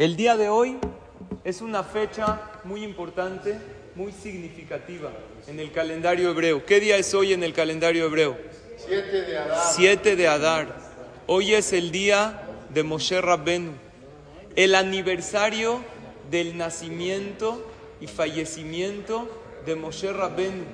[0.00, 0.78] El día de hoy
[1.44, 3.58] es una fecha muy importante,
[3.94, 5.10] muy significativa
[5.46, 6.64] en el calendario hebreo.
[6.64, 8.38] ¿Qué día es hoy en el calendario hebreo?
[8.78, 9.58] 7 de Adar.
[9.74, 10.76] 7 de Adar.
[11.26, 13.72] Hoy es el día de Moshe Rabbenu,
[14.56, 15.82] el aniversario
[16.30, 17.70] del nacimiento
[18.00, 19.28] y fallecimiento
[19.66, 20.64] de Moshe Rabbenu.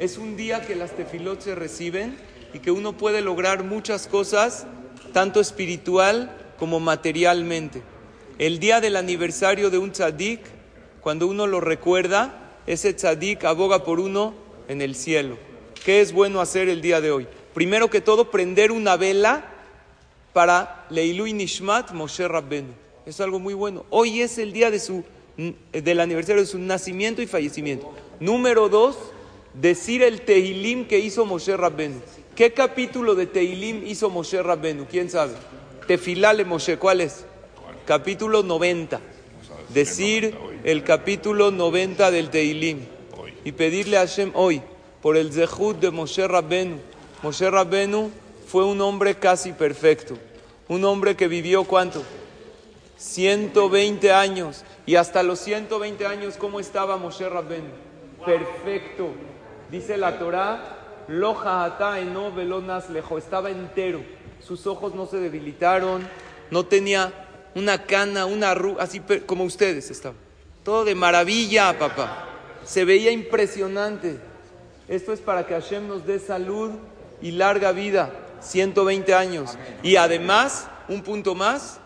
[0.00, 2.16] Es un día que las tefilot se reciben
[2.52, 4.66] y que uno puede lograr muchas cosas,
[5.12, 7.91] tanto espiritual como materialmente.
[8.42, 10.40] El día del aniversario de un tzadik,
[11.00, 14.34] cuando uno lo recuerda, ese tzadik aboga por uno
[14.66, 15.38] en el cielo.
[15.84, 17.28] ¿Qué es bueno hacer el día de hoy?
[17.54, 19.48] Primero que todo, prender una vela
[20.32, 22.72] para Leilu Nishmat Moshe Rabbenu.
[23.06, 23.86] Es algo muy bueno.
[23.90, 25.04] Hoy es el día de su,
[25.72, 27.92] del aniversario de su nacimiento y fallecimiento.
[28.18, 28.96] Número dos,
[29.54, 32.00] decir el Tehilim que hizo Moshe Rabbenu.
[32.34, 34.86] ¿Qué capítulo de Tehilim hizo Moshe Rabbenu?
[34.90, 35.34] ¿Quién sabe?
[35.86, 37.24] Tefilale Moshe, ¿cuál es?
[37.84, 39.00] Capítulo 90.
[39.70, 42.86] Decir el capítulo 90 del Tehilim.
[43.44, 44.62] Y pedirle a Hashem hoy,
[45.00, 46.78] por el Zehut de Moshe Rabbenu.
[47.22, 48.10] Moshe Rabbenu
[48.46, 50.16] fue un hombre casi perfecto.
[50.68, 52.04] Un hombre que vivió cuánto?
[52.98, 54.64] 120 años.
[54.86, 57.70] Y hasta los 120 años, ¿cómo estaba Moshe Rabbenu?
[58.24, 59.08] Perfecto.
[59.72, 63.18] Dice la Torah, Loja eno velonas lejo.
[63.18, 64.04] Estaba entero.
[64.40, 66.06] Sus ojos no se debilitaron.
[66.52, 67.12] No tenía
[67.54, 70.18] una cana, una arruga, así como ustedes estaban.
[70.64, 72.28] Todo de maravilla, papá.
[72.64, 74.18] Se veía impresionante.
[74.88, 76.70] Esto es para que Hashem nos dé salud
[77.20, 78.12] y larga vida.
[78.40, 79.56] 120 años.
[79.82, 81.80] Y además, un punto más,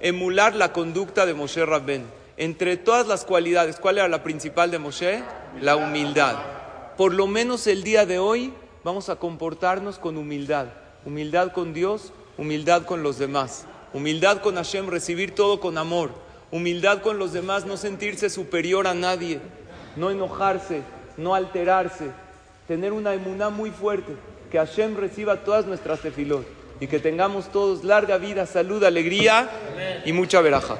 [0.00, 2.04] emular la conducta de Moshe Rabben.
[2.36, 5.22] Entre todas las cualidades, ¿cuál era la principal de Moshe?
[5.60, 6.36] La humildad.
[6.96, 8.52] Por lo menos el día de hoy
[8.84, 10.66] vamos a comportarnos con humildad.
[11.04, 13.66] Humildad con Dios, humildad con los demás.
[13.92, 16.10] Humildad con Hashem, recibir todo con amor.
[16.50, 19.40] Humildad con los demás, no sentirse superior a nadie.
[19.96, 20.82] No enojarse,
[21.16, 22.10] no alterarse.
[22.68, 24.14] Tener una emuná muy fuerte.
[24.50, 26.46] Que Hashem reciba todas nuestras tefilot.
[26.80, 29.50] Y que tengamos todos larga vida, salud, alegría
[30.04, 30.78] y mucha veraja.